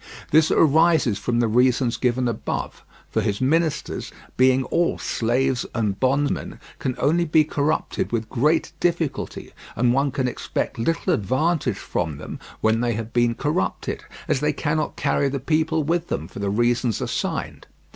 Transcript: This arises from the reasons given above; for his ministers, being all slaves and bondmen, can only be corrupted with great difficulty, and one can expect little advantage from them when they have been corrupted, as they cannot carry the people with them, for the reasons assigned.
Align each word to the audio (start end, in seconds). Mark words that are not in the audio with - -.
This 0.31 0.49
arises 0.49 1.19
from 1.19 1.41
the 1.41 1.47
reasons 1.47 1.95
given 1.97 2.27
above; 2.27 2.83
for 3.11 3.21
his 3.21 3.39
ministers, 3.39 4.11
being 4.35 4.63
all 4.63 4.97
slaves 4.97 5.63
and 5.75 5.99
bondmen, 5.99 6.59
can 6.79 6.95
only 6.97 7.23
be 7.23 7.43
corrupted 7.43 8.11
with 8.11 8.27
great 8.27 8.71
difficulty, 8.79 9.51
and 9.75 9.93
one 9.93 10.09
can 10.09 10.27
expect 10.27 10.79
little 10.79 11.13
advantage 11.13 11.77
from 11.77 12.17
them 12.17 12.39
when 12.61 12.81
they 12.81 12.93
have 12.93 13.13
been 13.13 13.35
corrupted, 13.35 14.03
as 14.27 14.39
they 14.39 14.53
cannot 14.53 14.95
carry 14.95 15.29
the 15.29 15.39
people 15.39 15.83
with 15.83 16.07
them, 16.07 16.27
for 16.27 16.39
the 16.39 16.49
reasons 16.49 16.99
assigned. 16.99 17.67